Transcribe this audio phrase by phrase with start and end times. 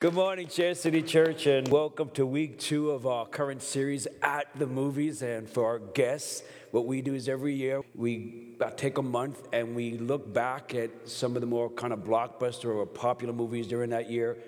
[0.00, 4.46] Good morning, Chair City Church, and welcome to week two of our current series at
[4.58, 5.20] the movies.
[5.20, 9.76] And for our guests, what we do is every year we take a month and
[9.76, 13.90] we look back at some of the more kind of blockbuster or popular movies during
[13.90, 14.38] that year.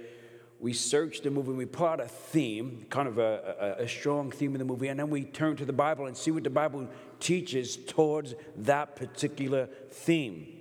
[0.58, 4.54] We search the movie, we plot a theme, kind of a, a, a strong theme
[4.54, 6.88] in the movie, and then we turn to the Bible and see what the Bible
[7.20, 10.60] teaches towards that particular theme.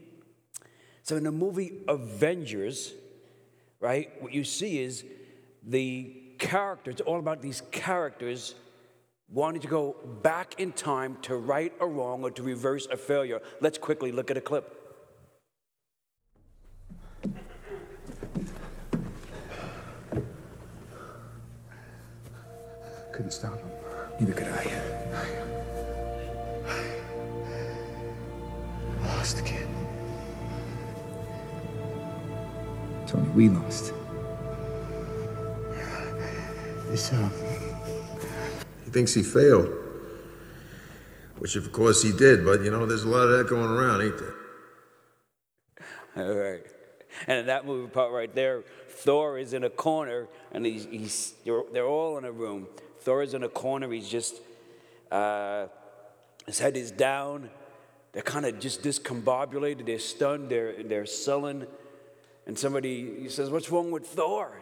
[1.04, 2.96] So in the movie Avengers,
[3.82, 4.10] right?
[4.22, 5.04] What you see is
[5.68, 8.56] the character, it's all about these characters
[9.28, 13.42] wanting to go back in time to right a wrong or to reverse a failure.
[13.60, 14.78] Let's quickly look at a clip.
[23.12, 23.70] Couldn't stop him.
[24.20, 24.72] Neither could I.
[29.02, 29.71] I lost the kid.
[33.12, 33.94] Tony, we lost.
[36.88, 37.30] This, uh,
[38.86, 39.70] He thinks he failed.
[41.40, 44.02] Which, of course, he did, but you know, there's a lot of that going around,
[44.02, 46.26] ain't there?
[46.26, 46.64] All right.
[47.28, 51.34] And in that movie part right there, Thor is in a corner and he's, he's
[51.44, 52.68] they're, they're all in a room.
[53.02, 53.92] Thor is in a corner.
[53.92, 54.40] He's just,
[55.12, 55.68] uh,
[56.46, 57.50] his head is down.
[58.14, 59.86] They're kind of just discombobulated.
[59.86, 60.50] They're stunned.
[60.50, 61.68] They're, they're sullen.
[62.52, 64.62] And somebody says, What's wrong with Thor?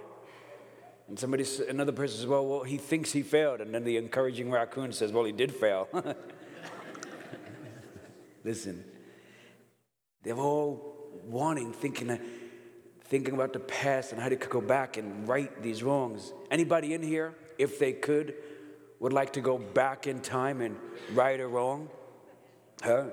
[1.08, 3.62] And somebody, another person says, well, well, he thinks he failed.
[3.62, 5.88] And then the encouraging raccoon says, Well, he did fail.
[8.44, 8.86] Listen,
[10.22, 12.20] they're all wanting, thinking,
[13.06, 16.32] thinking about the past and how they could go back and right these wrongs.
[16.52, 18.36] Anybody in here, if they could,
[19.00, 20.78] would like to go back in time and
[21.14, 21.90] right a wrong?
[22.84, 23.06] Huh?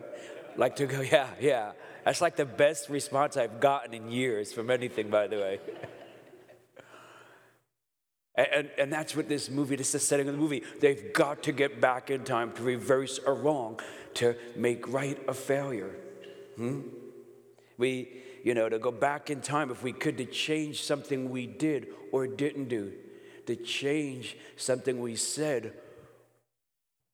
[0.54, 1.72] Like to go, yeah, yeah.
[2.07, 5.61] That's like the best response I've gotten in years from anything, by the way.
[8.39, 10.62] And, and, and that's what this movie, this is the setting of the movie.
[10.79, 13.81] They've got to get back in time to reverse a wrong,
[14.17, 15.97] to make right a failure.
[16.56, 16.83] Hmm?
[17.78, 18.11] We,
[18.45, 21.87] you know, to go back in time, if we could, to change something we did
[22.12, 22.93] or didn't do,
[23.47, 25.72] to change something we said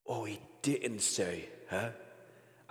[0.04, 1.91] or we didn't say, huh?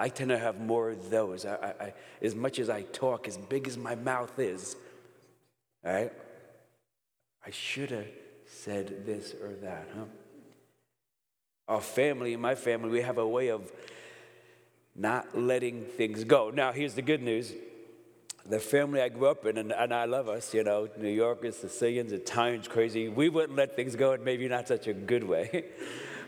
[0.01, 1.45] I tend to have more of those.
[1.45, 4.75] I, I, I, as much as I talk, as big as my mouth is,
[5.85, 6.11] all right?
[7.45, 8.07] I should have
[8.47, 10.05] said this or that, huh?
[11.67, 13.71] Our family, my family, we have a way of
[14.95, 16.49] not letting things go.
[16.49, 17.53] Now, here's the good news.
[18.47, 21.57] The family I grew up in, and, and I love us, you know, New Yorkers,
[21.57, 23.07] Sicilians, Italians, crazy.
[23.07, 25.65] We wouldn't let things go, and maybe not such a good way.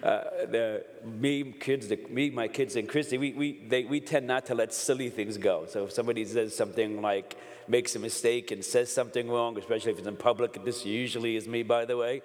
[0.03, 4.27] Uh, the, me, kids, the, me, my kids, and Christy, we, we, they, we tend
[4.27, 5.65] not to let silly things go.
[5.65, 7.37] So if somebody says something like,
[7.69, 11.47] makes a mistake and says something wrong, especially if it's in public, this usually is
[11.47, 12.21] me, by the way,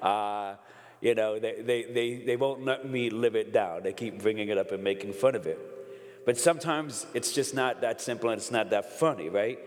[0.00, 0.54] uh,
[1.02, 3.82] you know, they, they, they, they won't let me live it down.
[3.82, 5.58] They keep bringing it up and making fun of it.
[6.24, 9.58] But sometimes it's just not that simple and it's not that funny, right?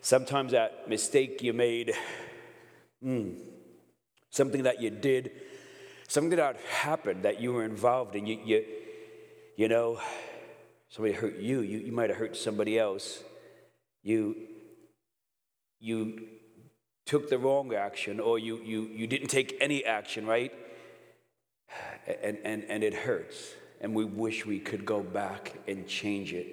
[0.00, 1.92] Sometimes that mistake you made,
[3.04, 3.36] mm,
[4.30, 5.32] something that you did,
[6.08, 8.64] something that happened that you were involved in, you, you,
[9.56, 10.00] you know,
[10.88, 13.22] somebody hurt you, you, you might have hurt somebody else.
[14.02, 14.34] You,
[15.78, 16.26] you
[17.04, 20.52] took the wrong action or you, you, you didn't take any action, right?
[22.22, 23.52] And, and, and it hurts.
[23.80, 26.46] And we wish we could go back and change it.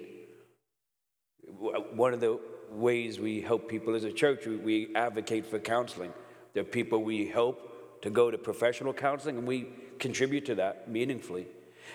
[1.94, 2.38] One of the
[2.70, 6.12] ways we help people as a church, we, advocate for counseling.
[6.52, 7.75] There are people we help
[8.06, 9.66] to go to professional counseling, and we
[9.98, 11.48] contribute to that meaningfully.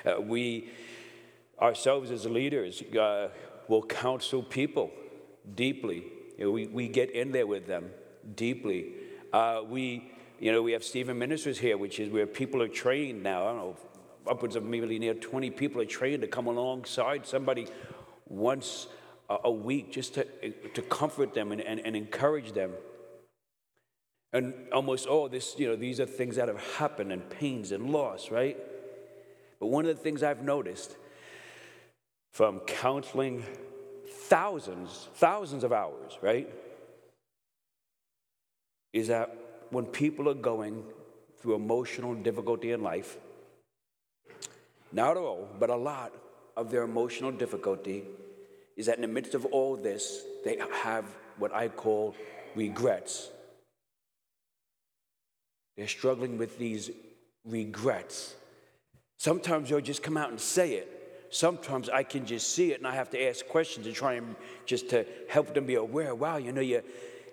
[0.06, 0.70] Uh, we
[1.62, 3.30] ourselves as leaders uh,
[3.70, 4.92] will counsel people
[5.56, 6.04] deeply.
[6.38, 7.92] You know, we, we get in there with them
[8.36, 8.92] deeply.
[9.32, 13.24] Uh, we, you know, we have Stephen Ministers here, which is where people are trained
[13.24, 13.44] now.
[13.44, 13.78] I don't know,
[14.30, 17.68] upwards of maybe near 20 people are trained to come alongside somebody
[18.28, 18.88] once
[19.30, 20.26] a, week just to,
[20.74, 22.74] to comfort them and, and, and encourage them.
[24.34, 27.92] And almost all this, you know, these are things that have happened and pains and
[27.92, 28.58] loss, right?
[29.60, 30.96] But one of the things I've noticed
[32.32, 33.44] from counseling
[34.10, 36.50] thousands, thousands of hours, right?
[38.94, 39.36] Is that
[39.70, 40.84] when people are going
[41.40, 43.18] through emotional difficulty in life,
[44.94, 46.14] not all, but a lot
[46.56, 48.04] of their emotional difficulty
[48.78, 51.06] is that in the midst of all this, they have
[51.38, 52.16] what I call
[52.56, 53.30] regrets.
[55.78, 56.92] They're struggling with these
[57.46, 58.36] regrets.
[59.18, 61.28] Sometimes they'll just come out and say it.
[61.30, 64.36] Sometimes I can just see it and I have to ask questions and try and
[64.66, 66.14] just to help them be aware.
[66.14, 66.84] Wow, you know, you,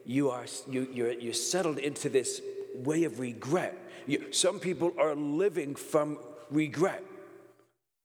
[0.05, 2.41] you are you, you're, you're settled into this
[2.75, 3.77] way of regret.
[4.07, 6.19] You, some people are living from
[6.51, 7.05] regret,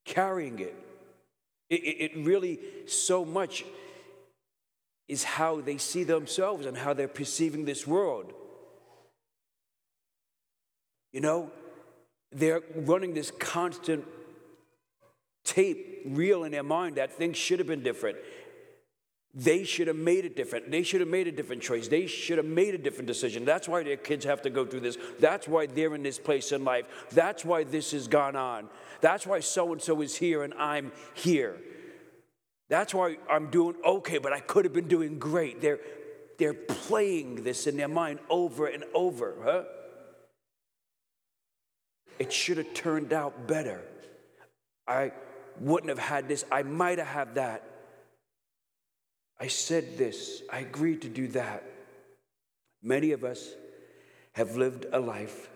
[0.04, 0.76] carrying it.
[1.70, 2.12] It, it.
[2.18, 3.64] it really so much
[5.08, 8.34] is how they see themselves and how they're perceiving this world.
[11.14, 11.52] You know,
[12.32, 14.06] they're running this constant
[15.46, 18.18] tape reel in their mind that things should have been different.
[19.36, 20.70] They should have made it different.
[20.70, 21.88] They should have made a different choice.
[21.88, 23.46] They should have made a different decision.
[23.46, 24.98] That's why their kids have to go through this.
[25.20, 26.86] That's why they're in this place in life.
[27.12, 28.70] That's why this has gone on.
[29.02, 31.58] That's why so and so is here and I'm here.
[32.70, 35.62] That's why I'm doing okay, but I could have been doing great.
[35.62, 35.80] They're,
[36.38, 39.64] they're playing this in their mind over and over, huh?
[42.20, 43.82] It should have turned out better.
[44.88, 45.12] I
[45.60, 46.46] wouldn't have had this.
[46.52, 47.64] I might have had that.
[49.40, 50.42] I said this.
[50.52, 51.64] I agreed to do that.
[52.82, 53.50] Many of us
[54.34, 55.50] have lived a life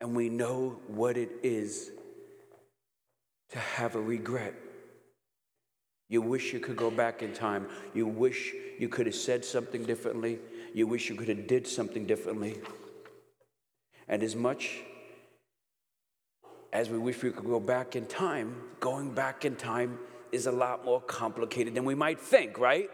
[0.00, 1.90] and we know what it is
[3.50, 4.54] to have a regret.
[6.08, 7.68] You wish you could go back in time.
[7.94, 10.38] You wish you could have said something differently.
[10.74, 12.58] You wish you could have did something differently.
[14.08, 14.82] And as much
[16.72, 19.98] as we wish we could go back in time, going back in time
[20.32, 22.90] is a lot more complicated than we might think, right?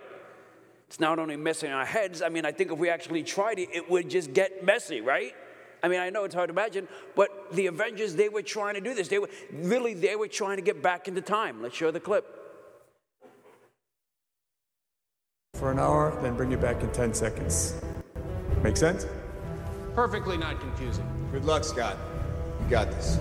[0.87, 2.23] It's not only messing our heads.
[2.23, 5.35] I mean, I think if we actually tried it, it would just get messy, right?
[5.83, 6.87] I mean, I know it's hard to imagine,
[7.17, 9.09] but the Avengers, they were trying to do this.
[9.09, 11.61] They were really, they were trying to get back into time.
[11.61, 12.25] Let's show the clip.
[15.55, 17.75] For an hour, then bring you back in 10 seconds.
[18.63, 19.07] Make sense?
[19.95, 21.05] Perfectly not confusing.
[21.33, 21.97] Good luck, Scott.
[22.63, 23.19] You got this.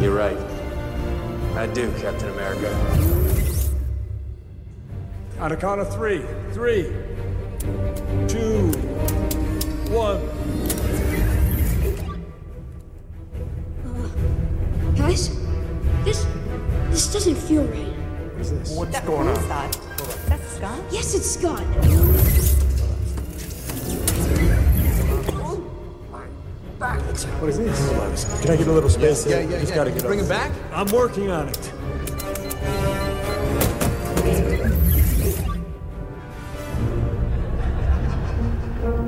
[0.00, 0.36] You're right.
[1.56, 2.68] I do, Captain America.
[5.40, 6.22] On a count of three,
[6.52, 6.92] three,
[8.28, 8.70] two,
[9.90, 10.20] one.
[10.68, 11.22] Three,
[11.82, 11.94] two,
[13.94, 14.94] one.
[14.94, 15.30] Guys,
[16.04, 16.26] this
[16.90, 17.86] this doesn't feel right.
[17.86, 18.70] What is this?
[18.76, 19.48] What's That- going on?
[19.48, 19.78] that?
[20.26, 20.80] That's Scott?
[20.90, 21.64] Yes, it's Scott.
[27.24, 28.42] What is this?
[28.42, 29.50] Can I get a little space Yeah, here?
[29.50, 29.76] yeah, Just yeah.
[29.76, 30.28] gotta Can you get bring him it.
[30.28, 30.52] back?
[30.72, 31.72] I'm working on it.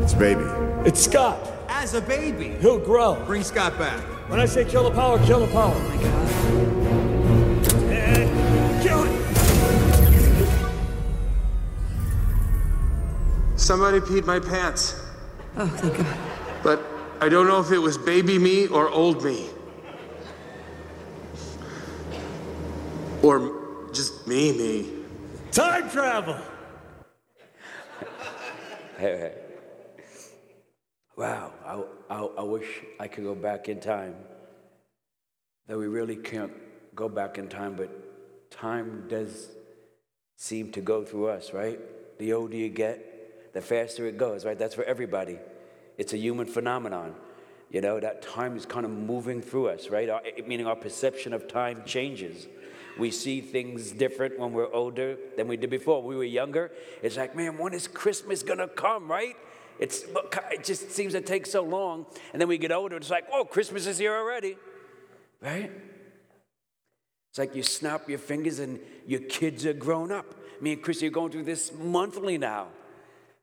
[0.02, 0.44] It's baby.
[0.86, 1.38] It's Scott.
[1.68, 2.56] As a baby.
[2.60, 3.22] He'll grow.
[3.26, 4.00] Bring Scott back.
[4.28, 5.74] When I say kill the power, kill the power.
[5.74, 6.20] Oh my god.
[8.82, 9.10] kill it!
[13.58, 15.00] Somebody peed my pants.
[15.56, 16.06] Oh, thank God.
[17.20, 19.50] But I don't know if it was baby me or old me.
[23.22, 24.90] Or just me, me.
[25.52, 26.38] Time travel!
[28.96, 29.34] Hey hey.
[31.14, 31.82] Wow, I,
[32.14, 32.67] I, I wish
[32.99, 34.14] I could go back in time.
[35.67, 36.52] Though we really can't
[36.94, 39.49] go back in time, but time does
[40.37, 41.78] seem to go through us, right?
[42.19, 44.58] The older you get, the faster it goes, right?
[44.58, 45.38] That's for everybody.
[46.00, 47.14] It's a human phenomenon.
[47.70, 50.08] You know, that time is kind of moving through us, right?
[50.08, 52.47] Our, meaning our perception of time changes.
[52.99, 56.00] We see things different when we're older than we did before.
[56.00, 59.37] When we were younger, it's like, man, when is Christmas gonna come, right?
[59.79, 60.05] It's,
[60.50, 62.06] it just seems to take so long.
[62.32, 64.56] And then we get older, it's like, oh, Christmas is here already,
[65.43, 65.70] right?
[67.29, 70.34] It's like you snap your fingers and your kids are grown up.
[70.63, 72.69] Me and Chrissy are going through this monthly now.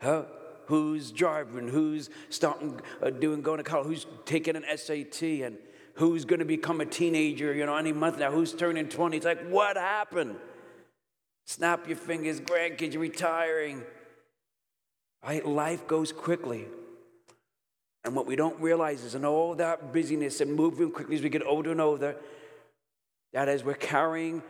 [0.01, 0.23] Huh?
[0.67, 1.69] Who's driving?
[1.69, 3.87] Who's starting uh, doing going to college?
[3.87, 5.21] Who's taking an SAT?
[5.21, 5.57] And
[5.95, 7.53] who's going to become a teenager?
[7.53, 8.31] You know, any month now.
[8.31, 9.17] Who's turning 20?
[9.17, 10.35] It's like, what happened?
[11.45, 13.83] Snap your fingers, grandkids retiring.
[15.23, 15.45] Right?
[15.45, 16.65] Life goes quickly.
[18.03, 21.29] And what we don't realize is in all that busyness and moving quickly as we
[21.29, 22.17] get older and older,
[23.31, 24.43] that as we're carrying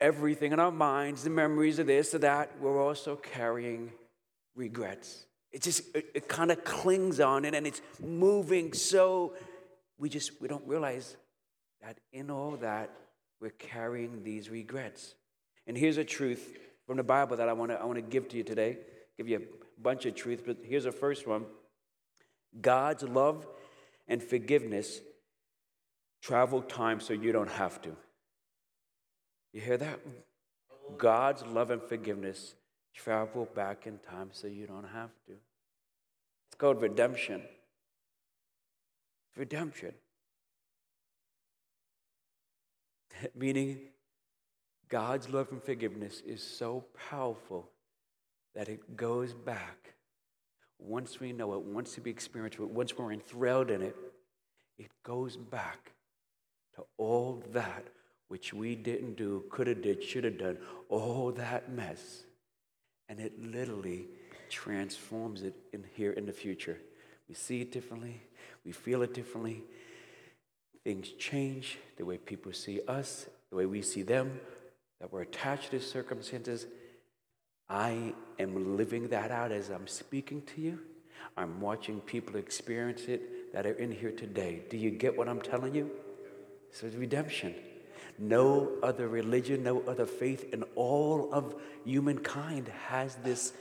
[0.00, 3.92] everything in our minds, the memories of this or that, we're also carrying
[4.54, 5.26] regrets.
[5.54, 9.34] It just it, it kind of clings on it and it's moving so
[9.98, 11.16] we just we don't realize
[11.80, 12.90] that in all that
[13.40, 15.14] we're carrying these regrets.
[15.68, 16.58] And here's a truth
[16.88, 18.78] from the Bible that I want to I want to give to you today.
[19.16, 21.44] Give you a bunch of truth, but here's the first one.
[22.60, 23.46] God's love
[24.08, 25.00] and forgiveness
[26.20, 27.94] travel time so you don't have to.
[29.52, 30.00] You hear that?
[30.98, 32.56] God's love and forgiveness
[32.94, 35.32] travel back in time so you don't have to.
[35.32, 37.42] It's called redemption.
[39.36, 39.94] Redemption.
[43.34, 43.80] Meaning,
[44.88, 47.68] God's love and forgiveness is so powerful
[48.54, 49.94] that it goes back.
[50.78, 53.96] Once we know it, once we experience it, once we're enthralled in it,
[54.78, 55.92] it goes back
[56.76, 57.84] to all that
[58.28, 60.58] which we didn't do, could have did, should have done,
[60.88, 62.24] all that mess.
[63.08, 64.06] And it literally
[64.48, 66.78] transforms it in here in the future.
[67.28, 68.22] We see it differently,
[68.64, 69.62] we feel it differently.
[70.84, 74.38] Things change, the way people see us, the way we see them,
[75.00, 76.66] that we're attached to circumstances.
[77.70, 80.78] I am living that out as I'm speaking to you.
[81.38, 84.62] I'm watching people experience it that are in here today.
[84.68, 85.90] Do you get what I'm telling you?
[86.70, 87.54] So it's redemption.
[88.18, 91.54] No other religion, no other faith in all of
[91.84, 93.52] humankind has this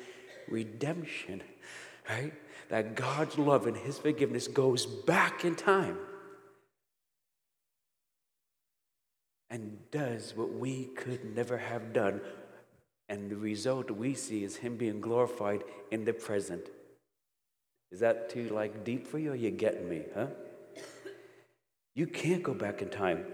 [0.47, 1.41] redemption,
[2.09, 2.33] right?
[2.69, 5.97] That God's love and His forgiveness goes back in time
[9.49, 12.21] and does what we could never have done.
[13.09, 16.69] And the result we see is Him being glorified in the present.
[17.91, 19.33] Is that too like deep for you?
[19.33, 20.27] Or you getting me, huh?
[21.95, 23.25] You can't go back in time.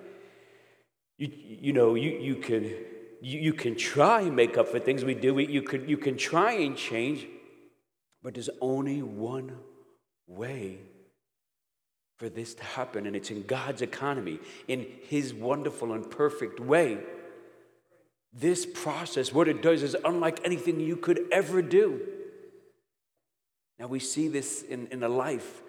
[1.19, 2.63] You, you know, you, you, can,
[3.21, 5.37] you, you can try and make up for things we do.
[5.37, 7.27] You, could, you can try and change,
[8.23, 9.57] but there's only one
[10.25, 10.79] way
[12.17, 16.99] for this to happen, and it's in God's economy, in His wonderful and perfect way.
[18.31, 21.99] This process, what it does, is unlike anything you could ever do.
[23.77, 25.61] Now, we see this in, in a life,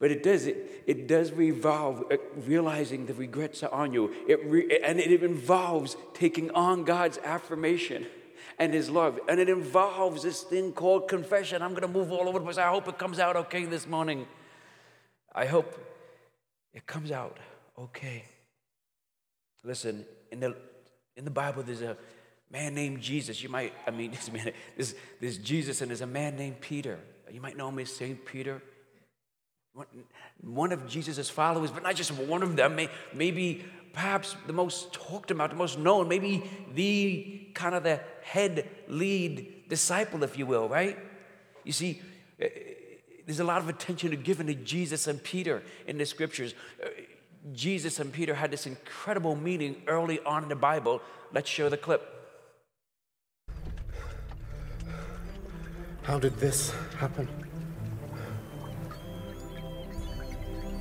[0.00, 4.14] but it does, it, it does revolve uh, realizing the regrets are on you.
[4.28, 8.06] It re, and it involves taking on God's affirmation
[8.58, 9.18] and His love.
[9.28, 11.62] And it involves this thing called confession.
[11.62, 12.58] I'm going to move all over the place.
[12.58, 14.26] I hope it comes out okay this morning.
[15.34, 15.76] I hope
[16.72, 17.36] it comes out
[17.76, 18.24] okay.
[19.64, 20.56] Listen, in the,
[21.16, 21.96] in the Bible, there's a
[22.52, 23.42] man named Jesus.
[23.42, 27.00] You might, I mean, this man, this, this Jesus, and there's a man named Peter.
[27.32, 28.62] You might know him as Saint Peter.
[30.42, 32.78] One of Jesus' followers, but not just one of them,
[33.14, 38.68] maybe perhaps the most talked about, the most known, maybe the kind of the head
[38.86, 40.98] lead disciple, if you will, right?
[41.64, 42.00] You see,
[42.40, 42.48] eh,
[43.26, 46.54] there's a lot of attention given to Jesus and Peter in the scriptures.
[46.82, 46.88] Eh,
[47.52, 51.02] Jesus and Peter had this incredible meeting early on in the Bible.
[51.32, 52.02] Let's show the clip.
[56.02, 57.28] How did this happen?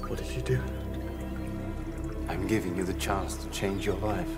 [0.08, 0.62] What did you do?
[2.30, 4.30] I'm giving you the chance to change your life.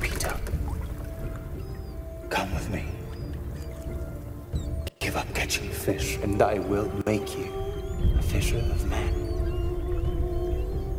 [0.00, 0.34] Peter,
[2.28, 2.86] come with me.
[4.98, 7.52] Give up catching fish, and I will make you
[8.18, 9.12] a fisher of men.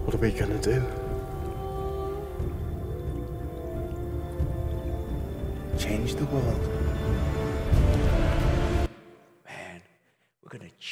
[0.05, 0.81] What are we gonna do?
[5.77, 6.76] Change the world.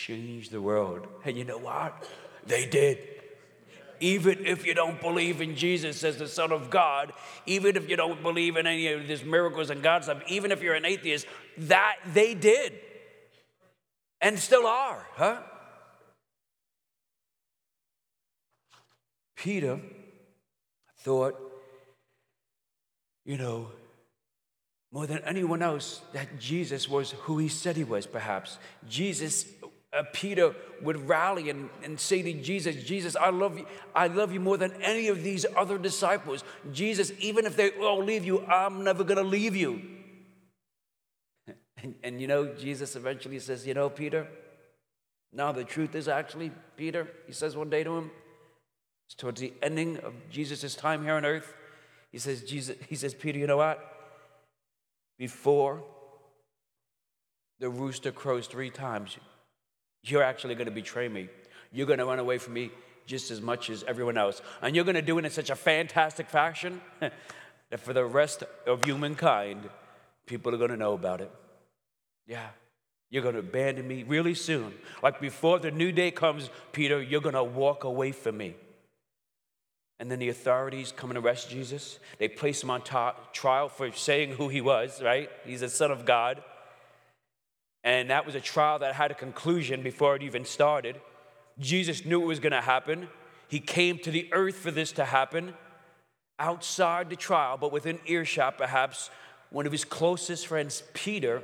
[0.06, 1.08] Change the world.
[1.24, 2.08] And you know what?
[2.46, 3.00] They did.
[4.00, 7.14] Even if you don't believe in Jesus as the Son of God,
[7.46, 10.62] even if you don't believe in any of these miracles and God stuff, even if
[10.62, 11.26] you're an atheist,
[11.58, 12.74] that they did.
[14.22, 15.42] And still are, huh?
[19.36, 19.80] Peter
[21.00, 21.36] thought,
[23.24, 23.70] you know,
[24.92, 28.58] more than anyone else that Jesus was who he said he was, perhaps.
[28.88, 29.46] Jesus,
[29.96, 33.66] uh, Peter would rally and, and say to Jesus, Jesus, I love you.
[33.94, 36.44] I love you more than any of these other disciples.
[36.72, 39.82] Jesus, even if they all leave you, I'm never going to leave you.
[41.82, 44.28] And, and you know, Jesus eventually says, You know, Peter,
[45.32, 48.12] now the truth is actually, Peter, he says one day to him,
[49.08, 51.54] it's towards the ending of Jesus' time here on earth.
[52.12, 53.96] He says, Jesus, he says, Peter, you know what?
[55.18, 55.84] before
[57.60, 59.18] the rooster crows three times,
[60.06, 61.30] you're actually going to betray me.
[61.72, 62.72] You're going to run away from me
[63.06, 64.42] just as much as everyone else.
[64.62, 68.44] And you're going to do it in such a fantastic fashion that for the rest
[68.66, 69.70] of humankind,
[70.26, 71.32] people are going to know about it.
[72.28, 72.48] Yeah.
[73.10, 74.74] You're going to abandon me really soon.
[75.04, 78.56] Like before the new day comes, Peter, you're going to walk away from me.
[80.00, 82.00] And then the authorities come and arrest Jesus.
[82.18, 85.30] They place him on trial for saying who he was, right?
[85.46, 86.44] He's a son of God.
[87.86, 91.00] And that was a trial that had a conclusion before it even started.
[91.60, 93.08] Jesus knew it was going to happen.
[93.48, 95.54] He came to the earth for this to happen
[96.40, 99.12] outside the trial, but within earshot, perhaps.
[99.52, 101.44] One of his closest friends, Peter,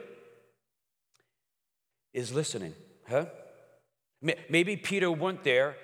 [2.14, 2.74] is listening,
[3.08, 3.28] huh?
[4.50, 5.78] Maybe Peter went there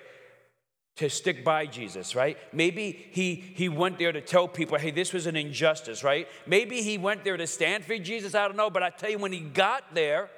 [0.96, 2.36] to stick by Jesus, right?
[2.52, 6.26] Maybe he, he went there to tell people, hey, this was an injustice, right?
[6.46, 9.18] Maybe he went there to stand for Jesus, I don't know, but I tell you,
[9.18, 10.28] when he got there,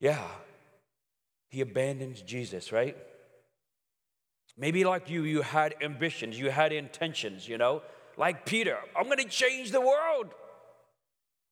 [0.00, 0.26] yeah,
[1.48, 2.96] he abandons Jesus, right?
[4.58, 7.82] Maybe like you, you had ambitions, you had intentions, you know?
[8.16, 10.28] Like Peter, I'm gonna change the world.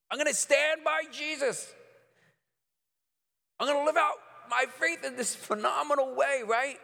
[0.09, 1.73] I'm gonna stand by Jesus.
[3.59, 4.15] I'm gonna live out
[4.49, 6.77] my faith in this phenomenal way, right?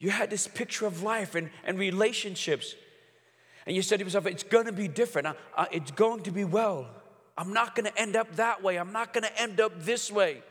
[0.00, 2.74] You had this picture of life and, and relationships.
[3.66, 5.28] And you said to yourself, it's to be different.
[5.28, 6.86] Uh, uh, it's going to be well.
[7.36, 8.76] I'm not going to end up that way.
[8.76, 10.42] I'm not going to end up this way.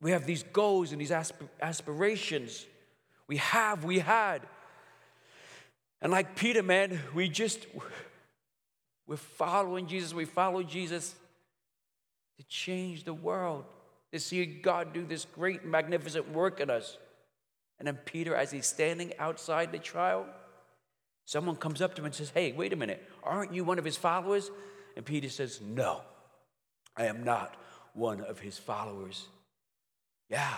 [0.00, 2.66] We have these goals and these asp- aspirations.
[3.26, 4.42] We have, we had.
[6.02, 7.66] And like Peter, man, we just,
[9.06, 10.14] we're following Jesus.
[10.14, 11.14] We follow Jesus
[12.38, 13.64] to change the world
[14.12, 16.98] to see God do this great, magnificent work in us.
[17.78, 20.26] And then Peter, as he's standing outside the trial,
[21.30, 23.84] someone comes up to him and says, Hey, wait a minute, aren't you one of
[23.84, 24.50] his followers?
[24.96, 26.00] And Peter says, No,
[26.96, 27.56] I am not
[27.94, 29.28] one of his followers.
[30.28, 30.54] Yeah,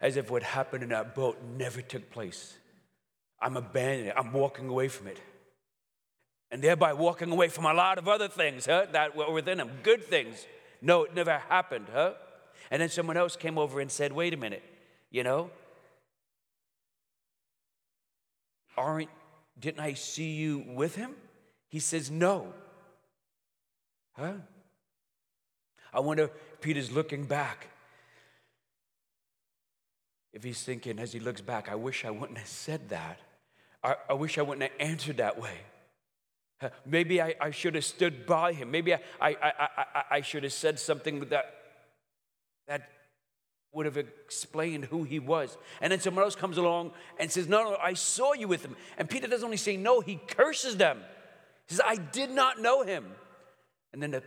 [0.00, 2.56] as if what happened in that boat never took place.
[3.40, 5.20] I'm abandoning it, I'm walking away from it.
[6.50, 9.70] And thereby walking away from a lot of other things huh, that were within him,
[9.84, 10.46] good things.
[10.82, 12.14] No, it never happened, huh?
[12.72, 14.64] And then someone else came over and said, wait a minute,
[15.12, 15.50] you know,
[18.76, 19.08] aren't,
[19.60, 21.14] didn't I see you with him?
[21.68, 22.52] He says, no.
[24.12, 24.34] Huh?
[25.92, 27.68] I wonder if Peter's looking back.
[30.32, 33.18] If he's thinking as he looks back, I wish I wouldn't have said that.
[33.82, 35.58] I, I wish I wouldn't have answered that way.
[36.84, 38.70] Maybe I, I, should have stood by him.
[38.70, 41.54] Maybe I, I, I, should have said something that
[42.68, 42.90] that
[43.72, 45.56] would have explained who he was.
[45.80, 48.76] And then someone else comes along and says, No, no, I saw you with him.
[48.98, 50.98] And Peter doesn't only say no, he curses them.
[51.66, 53.04] He says, I did not know him.
[53.92, 54.22] And then the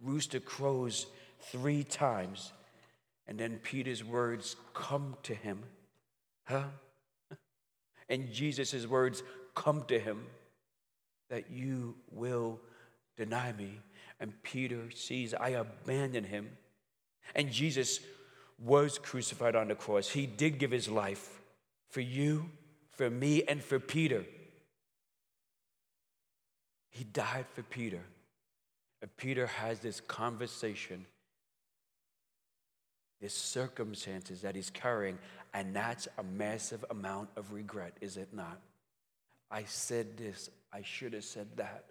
[0.00, 1.06] rooster crows
[1.40, 2.52] three times.
[3.28, 5.62] And then Peter's words come to him.
[6.44, 6.64] Huh?
[8.08, 9.24] And Jesus' words
[9.56, 10.26] come to him
[11.28, 12.60] that you will
[13.16, 13.80] deny me.
[14.20, 16.50] And Peter sees, I abandon him.
[17.34, 17.98] And Jesus
[18.58, 20.08] was crucified on the cross.
[20.08, 21.40] He did give his life
[21.90, 22.50] for you,
[22.90, 24.24] for me, and for Peter.
[26.90, 28.00] He died for Peter.
[29.02, 31.04] And Peter has this conversation,
[33.20, 35.18] this circumstances that he's carrying,
[35.52, 38.58] and that's a massive amount of regret, is it not?
[39.50, 41.84] I said this, I should have said that.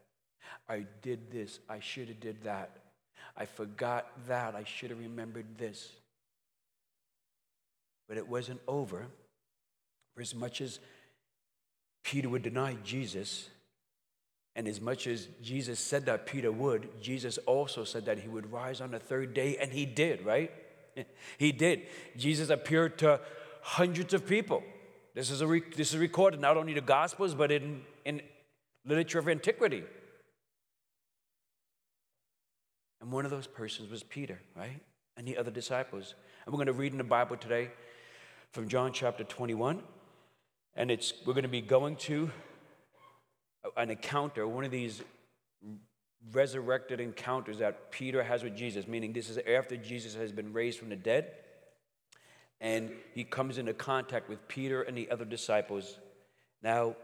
[0.67, 2.77] I did this, I should have did that.
[3.37, 4.55] I forgot that.
[4.55, 5.91] I should have remembered this.
[8.07, 9.07] But it wasn't over.
[10.13, 10.79] For as much as
[12.03, 13.49] Peter would deny Jesus,
[14.55, 18.51] and as much as Jesus said that Peter would, Jesus also said that he would
[18.51, 20.51] rise on the third day, and he did, right?
[21.37, 21.81] He did.
[22.15, 23.19] Jesus appeared to
[23.61, 24.63] hundreds of people.
[25.13, 28.21] This is, a re- this is recorded not only in the Gospels, but in, in
[28.85, 29.83] literature of antiquity.
[33.01, 34.81] And one of those persons was Peter, right?
[35.17, 36.15] And the other disciples.
[36.45, 37.71] And we're going to read in the Bible today
[38.55, 39.83] from John chapter 21.
[40.77, 42.31] And it's we're going to be going to
[43.75, 45.03] an encounter, one of these
[46.31, 50.79] resurrected encounters that Peter has with Jesus, meaning this is after Jesus has been raised
[50.79, 51.31] from the dead.
[52.61, 55.99] And he comes into contact with Peter and the other disciples.
[56.63, 56.95] Now,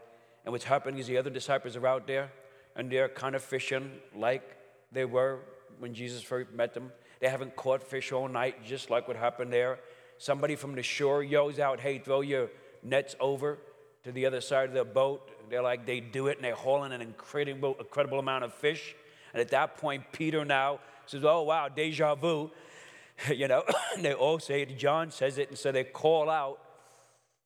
[0.46, 2.32] and what's happening is the other disciples are out there
[2.76, 4.56] and they're kind of fishing like
[4.90, 5.40] they were
[5.80, 6.92] when Jesus first met them.
[7.20, 9.80] They haven't caught fish all night, just like what happened there.
[10.22, 12.48] Somebody from the shore yells out, Hey, throw your
[12.80, 13.58] nets over
[14.04, 15.28] to the other side of the boat.
[15.50, 18.94] They're like, they do it and they're hauling an incredible, incredible amount of fish.
[19.32, 22.52] And at that point, Peter now says, Oh, wow, deja vu.
[23.34, 23.64] you know,
[23.98, 24.78] they all say it.
[24.78, 25.48] John says it.
[25.48, 26.60] And so they call out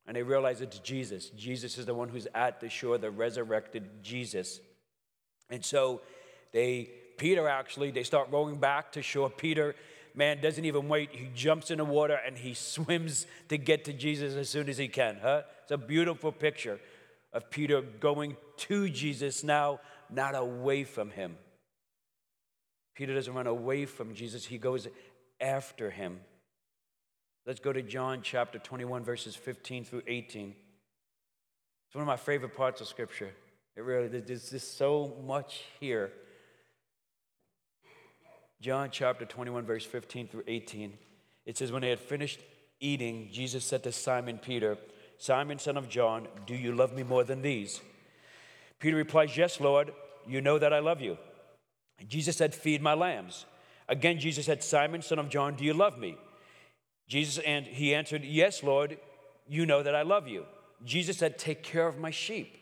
[0.06, 1.30] and they realize it's Jesus.
[1.30, 4.60] Jesus is the one who's at the shore, the resurrected Jesus.
[5.48, 6.02] And so
[6.52, 9.30] they Peter actually, they start rowing back to shore.
[9.30, 9.74] Peter,
[10.16, 11.10] man, doesn't even wait.
[11.12, 14.78] He jumps in the water and he swims to get to Jesus as soon as
[14.78, 15.18] he can.
[15.22, 15.42] Huh?
[15.62, 16.80] It's a beautiful picture
[17.32, 21.36] of Peter going to Jesus now, not away from him.
[22.94, 24.88] Peter doesn't run away from Jesus, he goes
[25.38, 26.18] after him.
[27.44, 30.54] Let's go to John chapter 21, verses 15 through 18.
[31.86, 33.30] It's one of my favorite parts of Scripture.
[33.76, 36.10] It really, there's just so much here.
[38.60, 40.92] John chapter 21, verse 15 through 18.
[41.44, 42.40] It says, When they had finished
[42.80, 44.78] eating, Jesus said to Simon Peter,
[45.18, 47.80] Simon, son of John, do you love me more than these?
[48.78, 49.92] Peter replies, Yes, Lord,
[50.26, 51.16] you know that I love you.
[52.08, 53.46] Jesus said, Feed my lambs.
[53.88, 56.16] Again, Jesus said, Simon, son of John, do you love me?
[57.08, 58.98] Jesus and he answered, Yes, Lord,
[59.46, 60.44] you know that I love you.
[60.84, 62.56] Jesus said, Take care of my sheep.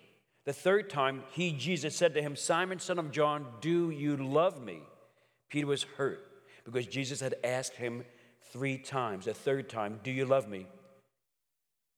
[0.45, 4.63] The third time, he, Jesus, said to him, Simon, son of John, do you love
[4.63, 4.81] me?
[5.49, 6.27] Peter was hurt
[6.65, 8.05] because Jesus had asked him
[8.53, 9.27] three times.
[9.27, 10.67] The third time, Do you love me?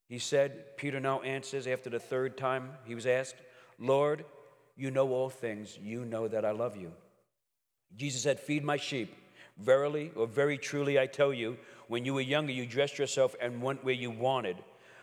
[0.09, 3.37] He said, Peter now answers after the third time he was asked,
[3.79, 4.25] Lord,
[4.77, 5.79] you know all things.
[5.83, 6.93] You know that I love you.
[7.97, 9.15] Jesus said, Feed my sheep.
[9.59, 11.57] Verily, or very truly, I tell you,
[11.89, 14.57] when you were younger, you dressed yourself and went where you wanted.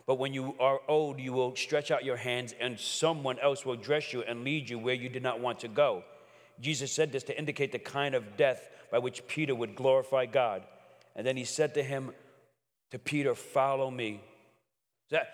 [0.06, 3.76] But when you are old, you will stretch out your hands, and someone else will
[3.76, 6.04] dress you and lead you where you did not want to go.
[6.60, 10.64] Jesus said this to indicate the kind of death by which Peter would glorify God.
[11.16, 12.12] And then he said to him,
[12.94, 14.22] to Peter, Follow me.
[15.10, 15.34] So, that,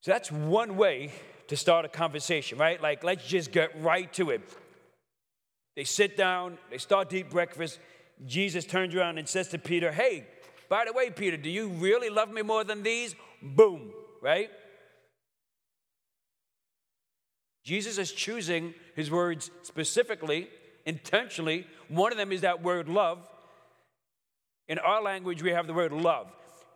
[0.00, 1.12] so that's one way
[1.46, 2.82] to start a conversation, right?
[2.82, 4.42] Like, let's just get right to it.
[5.76, 7.78] They sit down, they start eat breakfast.
[8.26, 10.26] Jesus turns around and says to Peter, Hey,
[10.68, 13.14] by the way, Peter, do you really love me more than these?
[13.40, 14.50] Boom, right?
[17.62, 20.48] Jesus is choosing his words specifically,
[20.86, 21.66] intentionally.
[21.88, 23.18] One of them is that word love.
[24.68, 26.28] In our language, we have the word love.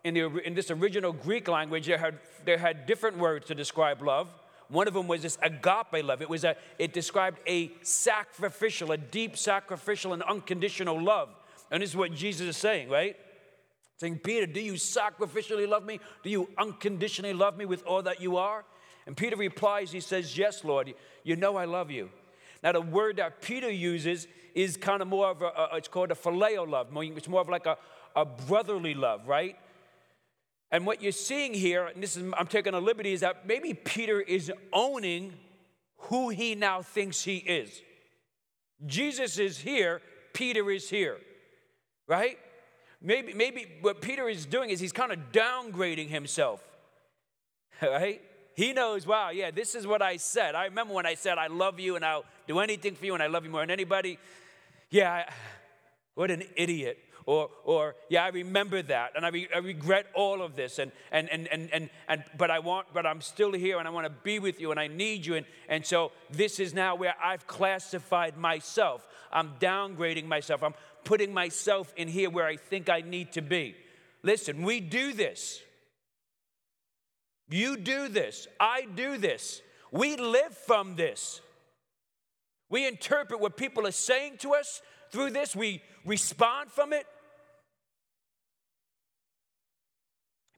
[0.02, 4.02] In, the, in this original Greek language, they had, they had different words to describe
[4.02, 4.28] love.
[4.68, 6.20] One of them was this agape love.
[6.20, 11.30] It was a, it described a sacrificial, a deep sacrificial and unconditional love.
[11.70, 13.16] And this is what Jesus is saying, right?
[13.98, 16.00] Saying, Peter, do you sacrificially love me?
[16.22, 18.64] Do you unconditionally love me with all that you are?
[19.06, 22.10] And Peter replies, he says, Yes, Lord, you know I love you.
[22.62, 26.10] Now, the word that Peter uses is kind of more of a, a it's called
[26.10, 26.88] a phileo love.
[27.16, 27.76] It's more of like a,
[28.16, 29.56] a brotherly love, right?
[30.70, 33.74] And what you're seeing here, and this is, I'm taking a liberty, is that maybe
[33.74, 35.34] Peter is owning
[35.98, 37.82] who he now thinks he is.
[38.86, 40.00] Jesus is here,
[40.32, 41.18] Peter is here,
[42.06, 42.38] right?
[43.00, 46.66] Maybe, maybe what Peter is doing is he's kind of downgrading himself,
[47.82, 48.22] right?
[48.54, 50.54] He knows, wow, yeah, this is what I said.
[50.54, 53.22] I remember when I said, I love you and I'll do anything for you and
[53.22, 54.18] I love you more than anybody.
[54.90, 55.32] Yeah, I,
[56.14, 56.98] what an idiot.
[57.26, 60.78] Or, or yeah, I remember that and I, re- I regret all of this.
[60.78, 63.90] And, and, and, and, and, and, but I want, but I'm still here and I
[63.90, 65.34] want to be with you and I need you.
[65.34, 69.06] And, and so this is now where I've classified myself.
[69.32, 70.62] I'm downgrading myself.
[70.62, 73.74] I'm putting myself in here where I think I need to be.
[74.22, 75.60] Listen, we do this.
[77.48, 78.46] You do this.
[78.58, 79.62] I do this.
[79.90, 81.40] We live from this.
[82.68, 84.82] We interpret what people are saying to us
[85.14, 87.06] through this, we respond from it.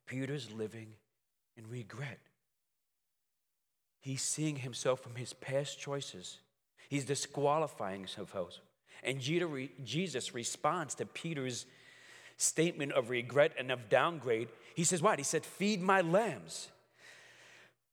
[0.07, 0.95] Peter's living
[1.59, 2.21] in regret.
[4.01, 6.39] He's seeing himself from his past choices.
[6.89, 8.35] He's disqualifying himself.
[9.03, 11.67] And Jesus responds to Peter's
[12.39, 14.49] statement of regret and of downgrade.
[14.75, 15.19] He says, What?
[15.19, 16.69] He said, Feed my lambs.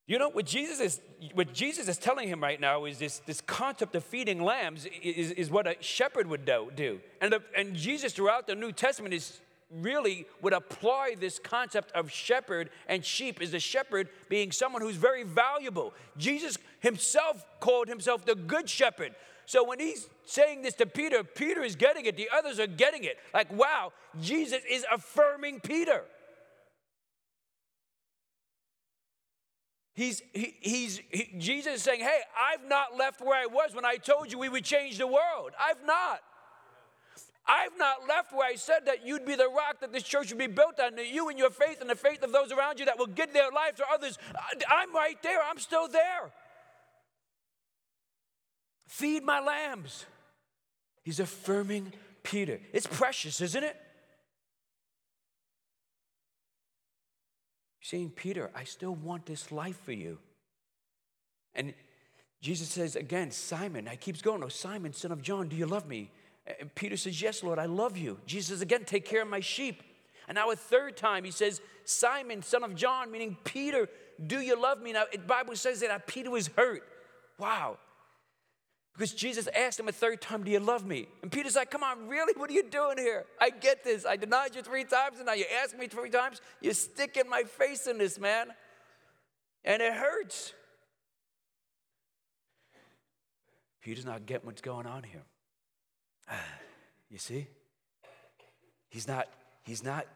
[0.06, 1.02] You know, what Jesus is,
[1.34, 5.32] what Jesus is telling him right now is this, this concept of feeding lambs is,
[5.32, 7.00] is what a shepherd would do.
[7.22, 9.40] And, the, and Jesus, throughout the New Testament, is
[9.72, 14.98] really would apply this concept of shepherd and sheep is the shepherd being someone who's
[14.98, 15.94] very valuable.
[16.18, 19.16] Jesus himself called himself the good shepherd.
[19.46, 23.04] So when he's saying this to Peter, Peter is getting it, the others are getting
[23.04, 23.18] it.
[23.34, 26.04] Like, wow, Jesus is affirming Peter.
[29.96, 33.86] He's, he, he's, he, Jesus is saying, Hey, I've not left where I was when
[33.86, 35.52] I told you we would change the world.
[35.60, 36.22] I've not.
[37.46, 40.40] I've not left where I said that you'd be the rock that this church would
[40.40, 42.86] be built on, that you and your faith and the faith of those around you
[42.86, 44.18] that will give their life to others.
[44.70, 45.42] I'm right there.
[45.44, 46.32] I'm still there.
[48.88, 50.06] Feed my lambs.
[51.04, 51.92] He's affirming
[52.24, 52.60] Peter.
[52.72, 53.76] It's precious, isn't it?
[57.84, 60.18] Saying, Peter, I still want this life for you.
[61.54, 61.74] And
[62.42, 65.86] Jesus says again, Simon, I keeps going, Oh, Simon, son of John, do you love
[65.86, 66.10] me?
[66.60, 68.18] And Peter says, Yes, Lord, I love you.
[68.26, 69.84] Jesus Again, take care of my sheep.
[70.30, 73.90] And now a third time he says, Simon, son of John, meaning Peter,
[74.26, 74.94] do you love me?
[74.94, 76.84] Now the Bible says that Peter was hurt.
[77.38, 77.78] Wow.
[78.94, 81.08] Because Jesus asked him a third time, Do you love me?
[81.22, 82.34] And Peter's like, Come on, really?
[82.38, 83.26] What are you doing here?
[83.42, 84.06] I get this.
[84.06, 86.42] I denied you three times, and now you ask me three times.
[86.62, 88.48] You're sticking my face in this, man.
[89.66, 90.54] And it hurts.
[93.82, 95.24] Peter's not getting what's going on here.
[97.10, 97.46] You see?
[98.90, 99.28] He's not,
[99.62, 100.08] he's not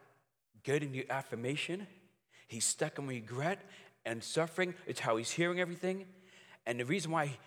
[0.64, 1.86] getting the affirmation.
[2.48, 3.62] He's stuck in regret
[4.04, 4.74] and suffering.
[4.88, 6.06] It's how he's hearing everything.
[6.66, 7.38] And the reason why,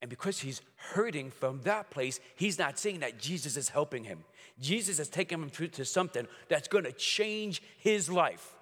[0.00, 4.24] and because he's hurting from that place, he's not seeing that Jesus is helping him.
[4.60, 8.54] Jesus is taking him to, to something that's to change his life,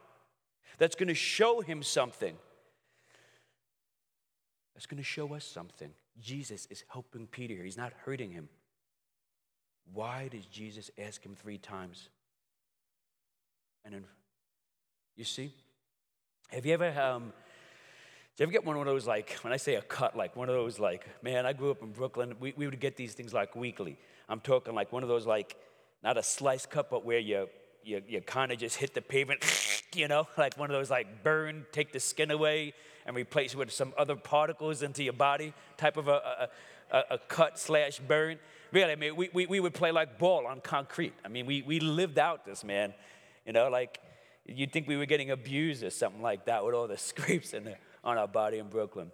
[0.79, 2.37] that's to show him something,
[4.75, 5.91] that's to show us something.
[6.21, 8.49] Jesus is helping Peter, he's not hurting him.
[9.93, 12.09] Why does Jesus ask him three times?
[13.85, 14.05] And then,
[15.15, 15.53] you see,
[16.49, 17.33] have you ever, um,
[18.41, 20.55] you ever get one of those, like, when I say a cut, like one of
[20.55, 23.57] those, like, man, I grew up in Brooklyn, we, we would get these things like
[23.57, 23.99] weekly.
[24.29, 25.57] I'm talking like one of those, like,
[26.05, 27.49] not a slice cut, but where you,
[27.83, 29.43] you, you kind of just hit the pavement,
[29.95, 32.75] you know, like one of those, like, burn, take the skin away
[33.07, 36.49] and replace it with some other particles into your body type of a,
[36.93, 38.39] a, a, a cut slash burn.
[38.71, 41.15] Really, I mean, we, we, we would play like ball on concrete.
[41.25, 42.93] I mean, we, we lived out this, man.
[43.47, 43.99] You know, like
[44.45, 47.65] you'd think we were getting abused or something like that with all the scrapes in
[47.65, 49.11] the, on our body in Brooklyn.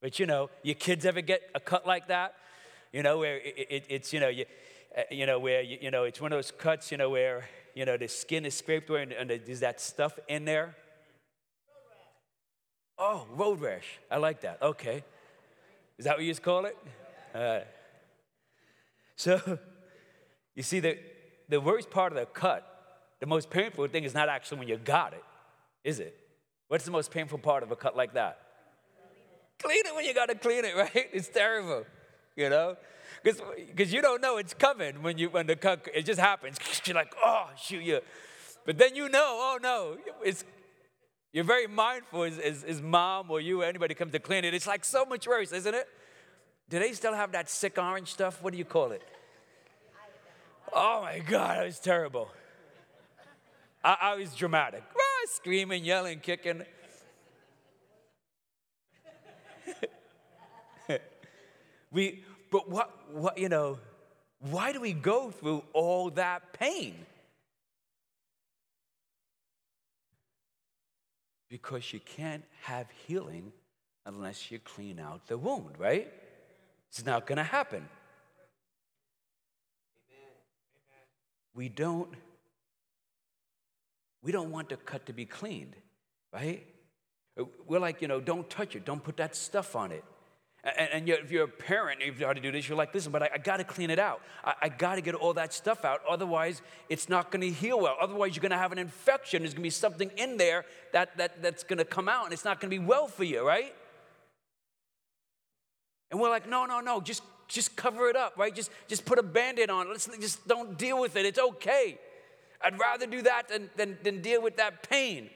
[0.00, 2.34] But you know, your kids ever get a cut like that?
[2.92, 4.44] You know, where it, it, it's, you know, you,
[4.96, 7.48] uh, you know, where, you, you, know, it's one of those cuts, you know, where,
[7.74, 10.76] you know, the skin is scraped away and, and there's that stuff in there.
[12.96, 13.98] Oh, road rash.
[14.08, 14.62] I like that.
[14.62, 15.02] Okay.
[15.98, 16.76] Is that what you just call it?
[17.34, 17.60] Uh,
[19.16, 19.58] so,
[20.54, 20.98] you see, the,
[21.48, 22.70] the worst part of the cut
[23.24, 25.24] the most painful thing is not actually when you got it,
[25.82, 26.14] is it?
[26.68, 28.38] What's the most painful part of a cut like that?
[29.62, 31.08] Clean it when you got to clean it, right?
[31.12, 31.84] It's terrible,
[32.36, 32.76] you know?
[33.22, 36.58] Because you don't know it's coming when, you, when the cut, it just happens.
[36.84, 38.00] You're like, oh, shoot you.
[38.66, 40.44] But then you know, oh no, it's,
[41.32, 44.54] you're very mindful as, as, as mom or you or anybody comes to clean it.
[44.54, 45.86] It's like so much worse, isn't it?
[46.70, 48.42] Do they still have that sick orange stuff?
[48.42, 49.02] What do you call it?
[50.72, 52.28] Oh my God, it was terrible.
[53.82, 54.82] I, I was dramatic.
[55.26, 56.62] Screaming, yelling, kicking.
[61.90, 63.78] we, but what, what, you know,
[64.50, 66.94] why do we go through all that pain?
[71.48, 73.52] Because you can't have healing
[74.06, 76.12] unless you clean out the wound, right?
[76.90, 77.88] It's not going to happen.
[81.54, 82.10] We don't
[84.24, 85.76] we don't want the cut to be cleaned,
[86.32, 86.66] right?
[87.66, 90.04] We're like, you know, don't touch it, don't put that stuff on it.
[90.64, 92.78] And, and yet, if you're a parent, if you know how to do this, you're
[92.78, 94.22] like, listen, but I, I got to clean it out.
[94.42, 96.00] I, I got to get all that stuff out.
[96.08, 97.96] Otherwise, it's not going to heal well.
[98.00, 99.42] Otherwise, you're going to have an infection.
[99.42, 102.32] There's going to be something in there that, that, that's going to come out, and
[102.32, 103.74] it's not going to be well for you, right?
[106.10, 108.54] And we're like, no, no, no, just, just cover it up, right?
[108.54, 109.86] Just, just put a band aid on.
[109.86, 109.90] It.
[109.90, 111.26] Let's just don't deal with it.
[111.26, 111.98] It's okay.
[112.64, 115.30] I'd rather do that than, than, than deal with that pain.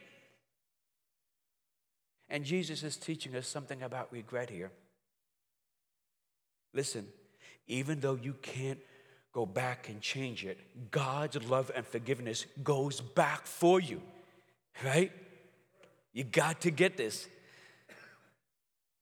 [2.31, 4.71] And Jesus is teaching us something about regret here.
[6.75, 7.07] Listen,
[7.67, 8.79] even though you can't
[9.33, 10.59] go back and change it,
[10.91, 14.01] God's love and forgiveness goes back for you,
[14.85, 15.13] right?
[16.13, 17.29] You got to get this.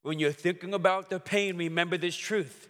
[0.02, 2.68] When you're thinking about the pain, remember this truth.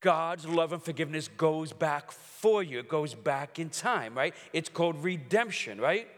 [0.00, 2.78] God's love and forgiveness goes back for you.
[2.78, 4.34] It goes back in time, right?
[4.52, 6.08] It's called redemption, right?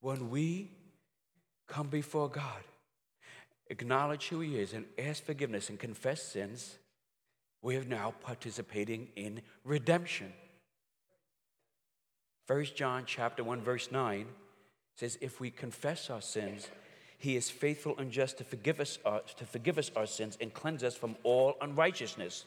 [0.00, 0.70] When we
[1.66, 2.62] come before God,
[3.68, 6.78] acknowledge who He is, and ask forgiveness and confess sins,
[7.62, 10.32] we are now participating in redemption.
[12.46, 14.26] 1 John chapter 1 verse 9
[14.94, 16.68] says if we confess our sins
[17.18, 20.38] he is faithful and just to forgive us our, uh, to forgive us our sins
[20.40, 22.44] and cleanse us from all unrighteousness.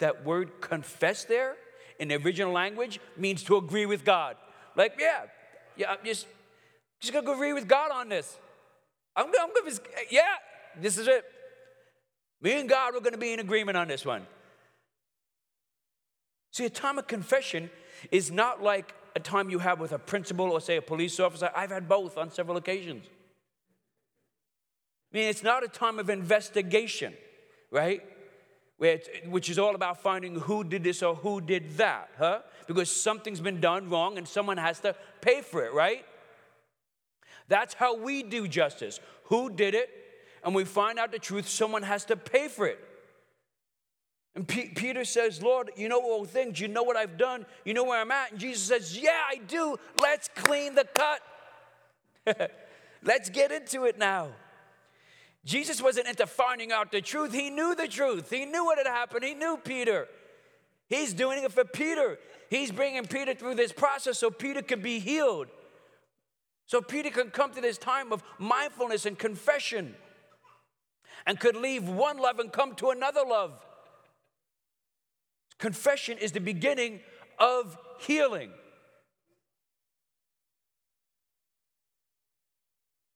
[0.00, 1.56] That word confess there
[2.00, 4.36] in the original language means to agree with God.
[4.74, 5.26] Like, yeah,
[5.76, 6.26] yeah, I'm just,
[6.98, 8.36] just gonna agree with God on this.
[9.14, 9.76] I'm, I'm gonna,
[10.10, 10.34] yeah,
[10.76, 11.24] this is it.
[12.42, 14.26] Me and God, we're gonna be in agreement on this one.
[16.50, 17.70] See, a time of confession
[18.10, 21.50] is not like a time you have with a principal or, say, a police officer.
[21.54, 23.04] I've had both on several occasions.
[25.12, 27.14] I mean, it's not a time of investigation,
[27.70, 28.02] right?
[29.28, 32.40] which is all about finding who did this or who did that, huh?
[32.66, 36.02] Because something's been done wrong and someone has to pay for it, right?
[37.46, 38.98] That's how we do justice.
[39.24, 39.90] Who did it?
[40.42, 42.78] And we find out the truth, someone has to pay for it.
[44.34, 46.58] And P- Peter says, Lord, you know all things.
[46.58, 47.44] You know what I've done.
[47.66, 48.30] You know where I'm at.
[48.30, 49.76] And Jesus says, Yeah, I do.
[50.00, 52.50] Let's clean the cut.
[53.02, 54.28] Let's get into it now.
[55.44, 57.32] Jesus wasn't into finding out the truth.
[57.32, 58.30] He knew the truth.
[58.30, 59.24] He knew what had happened.
[59.24, 60.06] He knew Peter.
[60.88, 62.18] He's doing it for Peter.
[62.50, 65.48] He's bringing Peter through this process so Peter could be healed.
[66.66, 69.94] So Peter can come to this time of mindfulness and confession
[71.26, 73.52] and could leave one love and come to another love.
[75.58, 77.00] Confession is the beginning
[77.38, 78.50] of healing.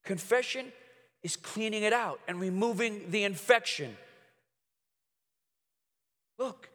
[0.05, 0.73] Confession
[1.25, 3.97] is cleaning it out and removing the infection.
[6.39, 6.69] Look,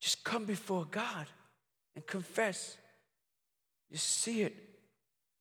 [0.00, 1.26] just come before God
[1.94, 2.76] and confess.
[3.90, 4.54] Just see it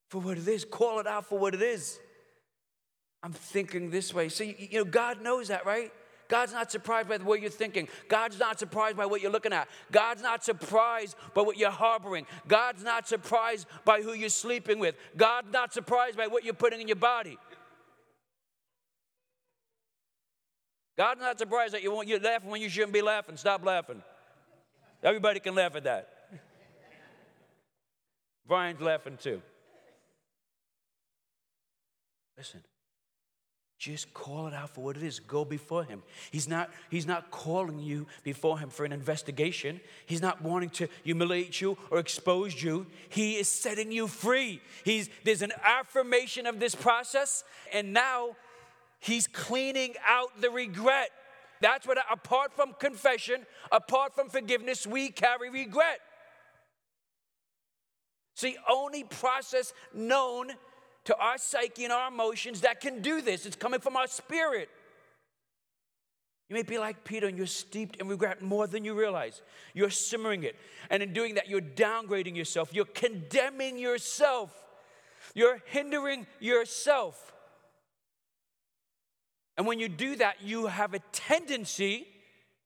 [0.10, 2.00] for what it is, call it out for what it is.
[3.24, 4.30] I'm thinking this way.
[4.30, 5.92] See, you know, God knows that, right?
[6.28, 7.88] God's not surprised by what you're thinking.
[8.08, 9.68] God's not surprised by what you're looking at.
[9.92, 12.26] God's not surprised by what you're harboring.
[12.48, 14.96] God's not surprised by who you're sleeping with.
[15.18, 17.38] God's not surprised by what you're putting in your body.
[20.98, 23.38] God's not surprised that you want you laughing when you shouldn't be laughing.
[23.38, 24.02] Stop laughing.
[25.04, 26.10] Everybody can laugh at that.
[28.48, 29.42] Brian's laughing too.
[32.38, 32.62] Listen,
[33.78, 35.20] just call it out for what it is.
[35.20, 36.02] Go before him.
[36.32, 39.80] He's not, he's not calling you before him for an investigation.
[40.06, 42.88] He's not wanting to humiliate you or expose you.
[43.10, 44.62] He is setting you free.
[44.84, 48.36] He's, there's an affirmation of this process, and now
[49.06, 51.10] he's cleaning out the regret.
[51.62, 56.00] That's what, apart from confession, apart from forgiveness, we carry regret.
[58.36, 60.52] See, only process known
[61.06, 63.46] to our psyche and our emotions that can do this.
[63.46, 64.70] It's coming from our spirit.
[66.50, 69.42] You may be like Peter and you're steeped in regret more than you realize.
[69.74, 70.56] You're simmering it.
[70.90, 72.74] And in doing that, you're downgrading yourself.
[72.74, 74.54] You're condemning yourself.
[75.34, 77.34] You're hindering yourself.
[79.58, 82.08] And when you do that, you have a tendency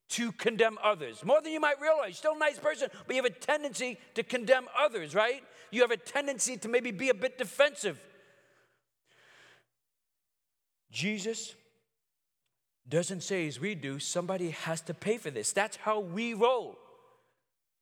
[0.10, 1.24] to condemn others.
[1.24, 2.18] More than you might realize.
[2.18, 5.44] Still a nice person, but you have a tendency to condemn others, right?
[5.72, 8.00] You have a tendency to maybe be a bit defensive.
[10.92, 11.54] Jesus
[12.88, 15.54] doesn't say as we do, somebody has to pay for this.
[15.54, 16.80] That's how we roll,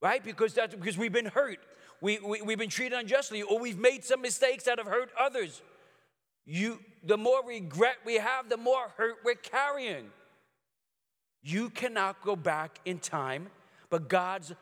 [0.02, 0.22] right?
[0.22, 1.60] Because that's because we've been hurt.
[2.02, 5.62] We, we, we've been treated unjustly, or we've made some mistakes that have hurt others.
[6.50, 10.06] You, the more regret we have, the more hurt we're carrying.
[11.42, 13.48] You cannot go back in time,
[13.90, 14.54] but God's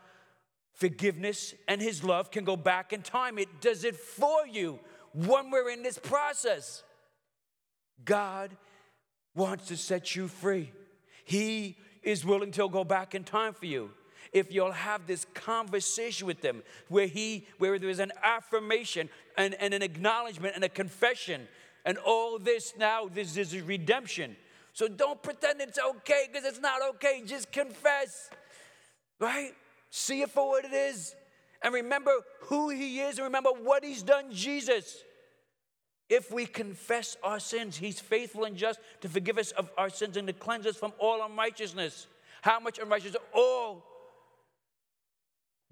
[0.72, 3.38] forgiveness and His love can go back in time.
[3.38, 4.80] It does it for you
[5.14, 6.82] when we're in this process.
[8.04, 8.50] God
[9.36, 10.72] wants to set you free.
[11.24, 13.92] He is willing to go back in time for you.
[14.32, 19.72] If you'll have this conversation with them where he where there's an affirmation and, and
[19.72, 21.46] an acknowledgement and a confession
[21.86, 24.36] and all this now this is redemption.
[24.74, 27.22] So don't pretend it's okay because it's not okay.
[27.24, 28.28] Just confess.
[29.18, 29.52] Right?
[29.88, 31.14] See it for what it is.
[31.62, 32.10] And remember
[32.42, 35.02] who he is and remember what he's done, Jesus.
[36.08, 40.16] If we confess our sins, He's faithful and just to forgive us of our sins
[40.16, 42.06] and to cleanse us from all unrighteousness.
[42.42, 43.20] How much unrighteousness?
[43.34, 43.84] All.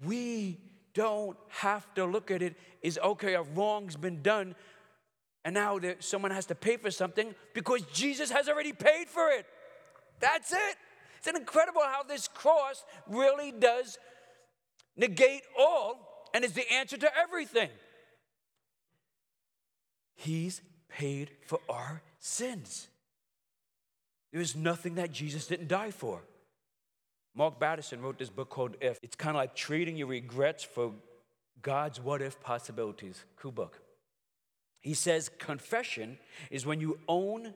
[0.03, 0.59] We
[0.93, 4.55] don't have to look at it as okay, a wrong's been done,
[5.45, 9.29] and now there, someone has to pay for something because Jesus has already paid for
[9.29, 9.45] it.
[10.19, 10.75] That's it.
[11.19, 13.99] It's incredible how this cross really does
[14.97, 17.69] negate all and is the answer to everything.
[20.15, 22.87] He's paid for our sins.
[24.31, 26.23] There is nothing that Jesus didn't die for.
[27.35, 28.97] Mark Batterson wrote this book called If.
[29.03, 30.93] It's kind of like trading your regrets for
[31.61, 33.23] God's what if possibilities.
[33.37, 33.79] Cool book.
[34.85, 36.19] He says confession
[36.51, 37.55] is when you own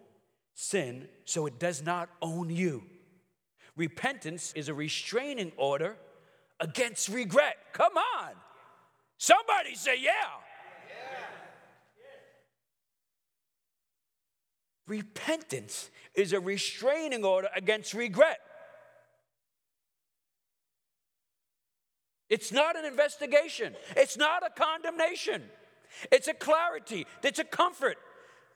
[0.56, 2.82] sin so it does not own you.
[3.78, 5.96] Repentance is a restraining order
[6.60, 7.56] against regret.
[7.72, 8.32] Come on.
[9.20, 10.12] Somebody say, yeah.
[14.88, 18.39] Repentance is a restraining order against regret.
[22.28, 25.44] It's not an investigation, it's not a condemnation.
[26.12, 27.98] It's a clarity, it's a comfort,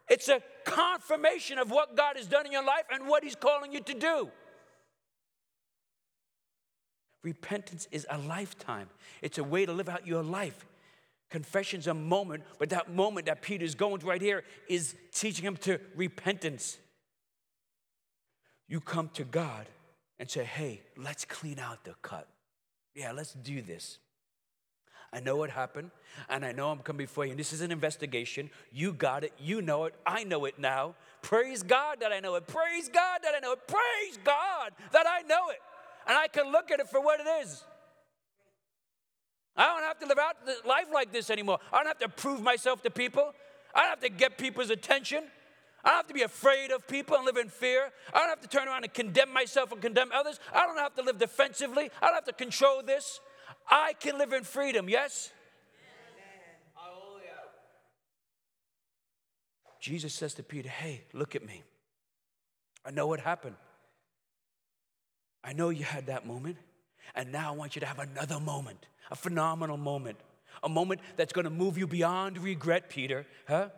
[0.09, 3.71] it's a confirmation of what God has done in your life and what He's calling
[3.71, 4.29] you to do.
[7.23, 8.89] Repentance is a lifetime,
[9.21, 10.65] it's a way to live out your life.
[11.29, 15.57] Confession's a moment, but that moment that Peter's going to right here is teaching him
[15.57, 16.77] to repentance.
[18.67, 19.65] You come to God
[20.19, 22.27] and say, hey, let's clean out the cut.
[22.93, 23.97] Yeah, let's do this.
[25.13, 25.91] I know what happened,
[26.27, 27.31] and I know I'm coming before you.
[27.31, 28.49] And this is an investigation.
[28.71, 29.31] You got it.
[29.37, 29.93] You know it.
[30.07, 30.95] I know it now.
[31.21, 32.47] Praise God that I know it.
[32.47, 33.67] Praise God that I know it.
[33.67, 35.59] Praise God that I know it.
[36.07, 37.63] and I can look at it for what it is.
[39.55, 40.35] I don't have to live out
[40.65, 41.59] life like this anymore.
[41.71, 43.33] I don't have to prove myself to people.
[43.75, 45.23] I don't have to get people's attention.
[45.83, 47.91] I don't have to be afraid of people and live in fear.
[48.13, 50.39] I don't have to turn around and condemn myself and condemn others.
[50.53, 51.91] I don't have to live defensively.
[52.01, 53.19] I don't have to control this.
[53.69, 55.31] I can live in freedom, yes?
[59.79, 61.61] Jesus says to Peter, Hey, look at me.
[62.85, 63.55] I know what happened.
[65.43, 66.55] I know you had that moment.
[67.15, 70.17] And now I want you to have another moment, a phenomenal moment,
[70.63, 73.25] a moment that's going to move you beyond regret, Peter.
[73.47, 73.69] Huh?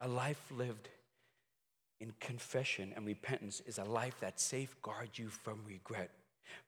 [0.00, 0.88] A life lived
[2.00, 6.10] in confession and repentance is a life that safeguards you from regret.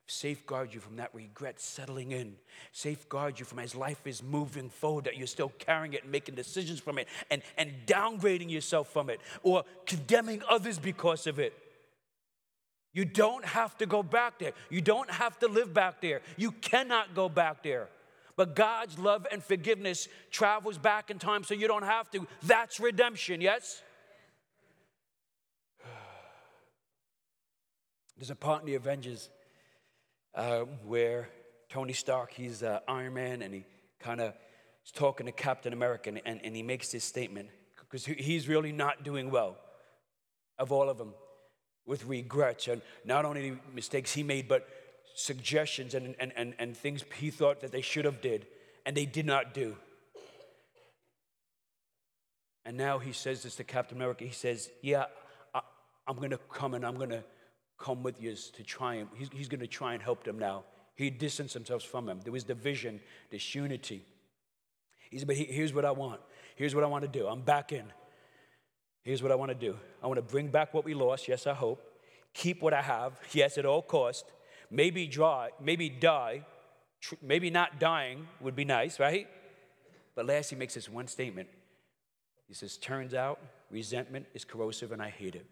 [0.07, 2.35] Safeguard you from that regret settling in.
[2.73, 6.35] Safeguard you from as life is moving forward, that you're still carrying it and making
[6.35, 11.53] decisions from it and, and downgrading yourself from it or condemning others because of it.
[12.93, 14.51] You don't have to go back there.
[14.69, 16.19] You don't have to live back there.
[16.35, 17.87] You cannot go back there.
[18.35, 22.27] But God's love and forgiveness travels back in time so you don't have to.
[22.43, 23.81] That's redemption, yes?
[28.17, 29.29] There's a part in the Avengers
[30.35, 31.29] uh, where
[31.69, 33.65] Tony Stark, he's uh, Iron Man, and he
[33.99, 34.33] kind of
[34.85, 39.03] is talking to Captain America, and, and, he makes this statement because he's really not
[39.03, 39.57] doing well
[40.57, 41.13] of all of them
[41.85, 44.67] with regrets and not only mistakes he made, but
[45.15, 48.45] suggestions and, and, and, and things he thought that they should have did
[48.85, 49.75] and they did not do.
[52.63, 54.23] And now he says this to Captain America.
[54.23, 55.05] He says, Yeah,
[55.53, 55.61] I,
[56.07, 57.23] am going to come and I'm going to
[57.81, 60.63] come with you to try and he's, he's going to try and help them now.
[60.95, 62.19] He distanced himself from him.
[62.23, 62.99] There was division,
[63.31, 64.05] this unity.
[65.09, 66.21] He said, But here's what I want.
[66.55, 67.27] Here's what I want to do.
[67.27, 67.85] I'm back in.
[69.03, 71.27] Here's what I want to do I want to bring back what we lost.
[71.27, 71.81] Yes, I hope.
[72.33, 73.19] Keep what I have.
[73.33, 74.25] Yes, at all cost.
[74.69, 76.45] Maybe dry, maybe die.
[77.21, 79.27] Maybe not dying would be nice, right?
[80.15, 81.49] But last, he makes this one statement.
[82.47, 83.39] He says, Turns out
[83.71, 85.47] resentment is corrosive and I hate it.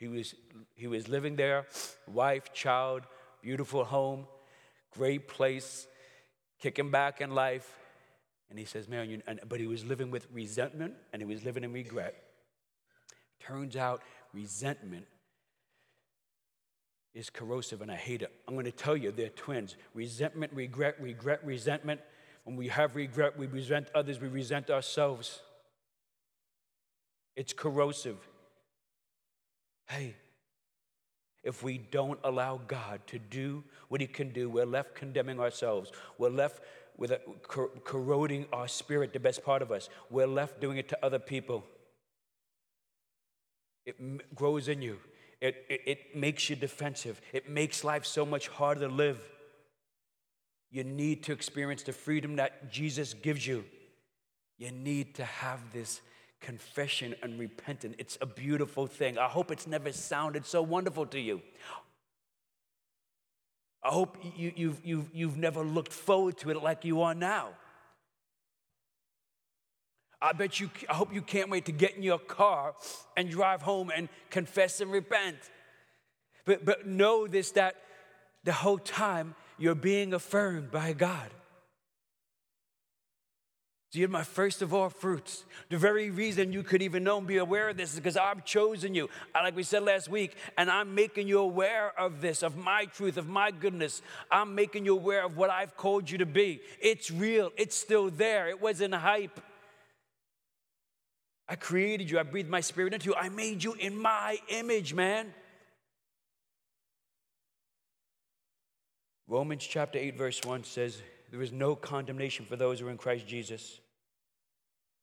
[0.00, 0.34] He was,
[0.74, 1.66] he was living there,
[2.10, 3.02] wife, child,
[3.42, 4.26] beautiful home,
[4.96, 5.86] great place,
[6.58, 7.70] kicking back in life.
[8.48, 11.44] And he says, Man, you, and, but he was living with resentment and he was
[11.44, 12.14] living in regret.
[13.40, 14.00] Turns out
[14.32, 15.04] resentment
[17.14, 18.32] is corrosive and I hate it.
[18.48, 19.76] I'm going to tell you, they're twins.
[19.92, 22.00] Resentment, regret, regret, resentment.
[22.44, 25.40] When we have regret, we resent others, we resent ourselves.
[27.36, 28.16] It's corrosive.
[29.90, 30.14] Hey,
[31.42, 35.90] if we don't allow God to do what He can do, we're left condemning ourselves.
[36.16, 36.62] We're left
[36.96, 39.88] with a, cor- corroding our spirit, the best part of us.
[40.08, 41.64] We're left doing it to other people.
[43.84, 44.98] It m- grows in you,
[45.40, 49.20] it, it, it makes you defensive, it makes life so much harder to live.
[50.70, 53.64] You need to experience the freedom that Jesus gives you.
[54.56, 56.00] You need to have this
[56.40, 57.94] confession and repentance.
[57.98, 59.18] It's a beautiful thing.
[59.18, 61.42] I hope it's never sounded so wonderful to you.
[63.82, 67.50] I hope you, you've, you've, you've never looked forward to it like you are now.
[70.22, 72.74] I bet you, I hope you can't wait to get in your car
[73.16, 75.38] and drive home and confess and repent.
[76.44, 77.76] But, but know this that
[78.44, 81.30] the whole time you're being affirmed by God.
[83.90, 85.44] So you're my first of all fruits.
[85.68, 88.44] The very reason you could even know and be aware of this is because I've
[88.44, 92.56] chosen you, like we said last week, and I'm making you aware of this, of
[92.56, 94.00] my truth, of my goodness.
[94.30, 96.60] I'm making you aware of what I've called you to be.
[96.80, 98.48] It's real, it's still there.
[98.48, 99.40] It wasn't hype.
[101.48, 104.94] I created you, I breathed my spirit into you, I made you in my image,
[104.94, 105.34] man.
[109.26, 112.96] Romans chapter 8, verse 1 says, there is no condemnation for those who are in
[112.96, 113.80] Christ Jesus.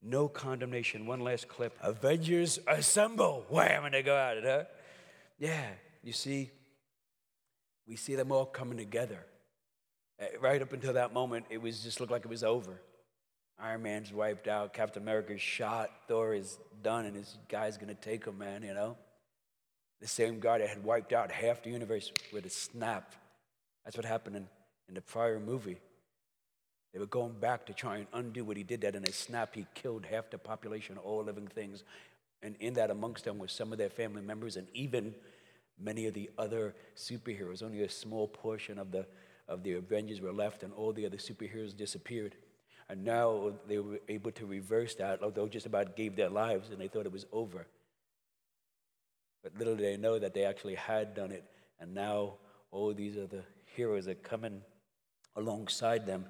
[0.02, 1.06] No condemnation.
[1.06, 1.78] One last clip.
[1.82, 3.46] Avengers assemble.
[3.50, 4.64] Wham, and they go at it, huh?
[5.40, 5.66] Yeah,
[6.04, 6.52] you see,
[7.88, 9.26] we see them all coming together.
[10.20, 12.82] Eh, right up until that moment, it was just looked like it was over.
[13.60, 18.26] Iron Man's wiped out, Captain America's shot, Thor is done, and his guy's gonna take
[18.26, 18.98] him, man, you know?
[20.00, 23.16] The same guy that had wiped out half the universe with a snap.
[23.84, 24.48] That's what happened in,
[24.90, 25.78] in the prior movie.
[26.98, 29.54] They were going back to try and undo what he did that in a snap.
[29.54, 31.84] He killed half the population all living things.
[32.42, 35.14] And in that, amongst them, was some of their family members and even
[35.80, 37.62] many of the other superheroes.
[37.62, 39.06] Only a small portion of the,
[39.48, 42.34] of the Avengers were left, and all the other superheroes disappeared.
[42.90, 46.82] And now they were able to reverse that, although just about gave their lives and
[46.82, 47.68] they thought it was over.
[49.44, 51.44] But little did they know that they actually had done it.
[51.80, 52.38] And now
[52.72, 53.46] all these other
[53.76, 54.64] heroes are coming
[55.36, 56.26] alongside them.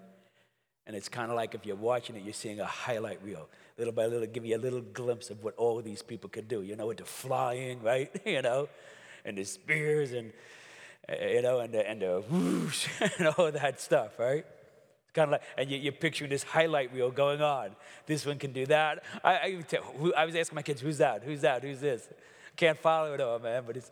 [0.87, 3.49] And it's kind of like if you're watching it, you're seeing a highlight reel.
[3.77, 6.63] Little by little, give you a little glimpse of what all these people could do.
[6.63, 8.09] You know, with the flying, right?
[8.25, 8.69] you know,
[9.25, 10.31] and the spears and,
[11.09, 12.87] uh, you know, and the, and the whoosh
[13.19, 14.45] and all that stuff, right?
[15.03, 17.71] It's kind of like, and you, are picturing this highlight reel going on.
[18.05, 19.03] This one can do that.
[19.25, 19.79] I, I,
[20.15, 21.21] I was asking my kids, who's that?
[21.23, 21.63] Who's that?
[21.63, 22.07] Who's this?
[22.55, 23.91] Can't follow it all, man, but it's,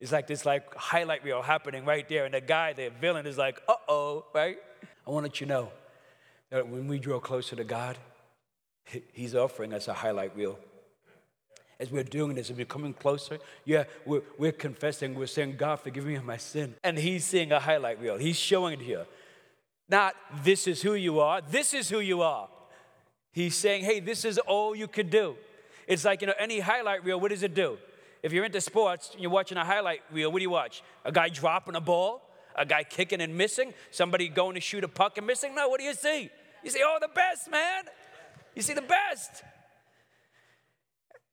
[0.00, 2.24] it's like this like highlight reel happening right there.
[2.24, 4.56] And the guy, the villain, is like, uh-oh, right?
[5.06, 5.70] I want to let you know
[6.52, 7.96] that when we draw closer to God,
[9.12, 10.58] He's offering us a highlight reel.
[11.80, 15.80] As we're doing this, as we're coming closer, yeah, we're, we're confessing, we're saying, God,
[15.80, 16.74] forgive me of my sin.
[16.84, 18.18] And He's seeing a highlight reel.
[18.18, 19.06] He's showing it here.
[19.88, 22.48] Not, this is who you are, this is who you are.
[23.32, 25.36] He's saying, hey, this is all you could do.
[25.88, 27.78] It's like, you know, any highlight reel, what does it do?
[28.22, 30.82] If you're into sports, and you're watching a highlight reel, what do you watch?
[31.06, 32.20] A guy dropping a ball?
[32.54, 33.72] A guy kicking and missing?
[33.90, 35.54] Somebody going to shoot a puck and missing?
[35.54, 36.30] No, what do you see?
[36.62, 37.84] You see, oh, the best, man.
[38.54, 39.42] You see the best.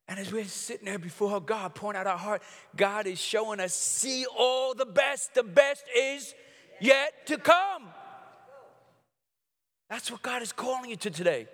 [0.07, 2.41] And as we're sitting there before God, pouring out our heart,
[2.75, 5.36] God is showing us, see all the best.
[5.36, 6.34] The best is
[6.82, 7.84] yet to come.
[9.89, 11.47] That's what God is calling you to today.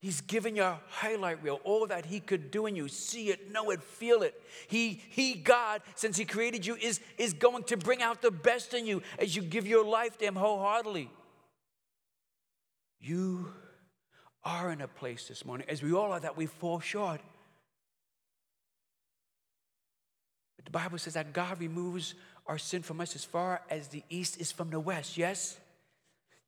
[0.00, 2.86] He's given you a highlight reel, all that He could do in you.
[2.86, 4.40] See it, know it, feel it.
[4.68, 8.74] He, he, God, since He created you, is, is going to bring out the best
[8.74, 11.10] in you as you give your life to Him wholeheartedly.
[13.00, 13.52] You
[14.44, 17.20] are in a place this morning, as we all are, that we fall short.
[20.56, 22.14] But the Bible says that God removes
[22.46, 25.58] our sin from us as far as the east is from the west, yes?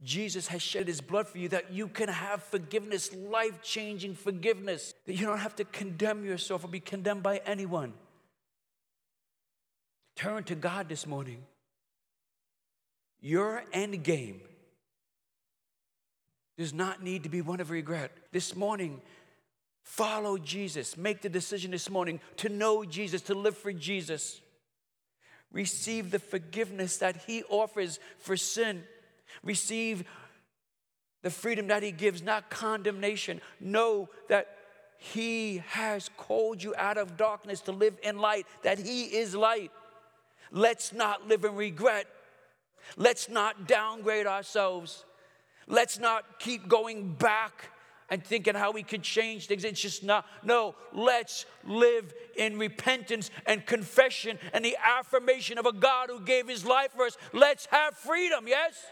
[0.03, 4.95] Jesus has shed his blood for you that you can have forgiveness, life changing forgiveness,
[5.07, 7.93] that you don't have to condemn yourself or be condemned by anyone.
[10.17, 11.43] Turn to God this morning.
[13.21, 14.41] Your end game
[16.57, 18.11] does not need to be one of regret.
[18.33, 19.03] This morning,
[19.83, 20.97] follow Jesus.
[20.97, 24.41] Make the decision this morning to know Jesus, to live for Jesus.
[25.53, 28.85] Receive the forgiveness that He offers for sin.
[29.43, 30.05] Receive
[31.23, 33.41] the freedom that He gives, not condemnation.
[33.61, 34.57] Know that
[34.99, 39.71] He has called you out of darkness to live in light, that He is light.
[40.51, 42.07] Let's not live in regret.
[42.97, 45.05] Let's not downgrade ourselves.
[45.67, 47.71] Let's not keep going back
[48.11, 49.65] and thinking how we could change things.
[49.65, 55.73] It's just not, no, let's live in repentance and confession and the affirmation of a
[55.73, 57.17] God who gave his life for us.
[57.33, 58.85] Let's have freedom, yes?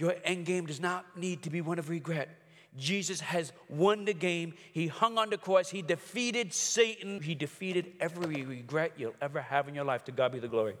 [0.00, 2.30] Your end game does not need to be one of regret.
[2.74, 4.54] Jesus has won the game.
[4.72, 5.68] He hung on the cross.
[5.68, 7.20] He defeated Satan.
[7.20, 10.04] He defeated every regret you'll ever have in your life.
[10.04, 10.76] To God be the glory.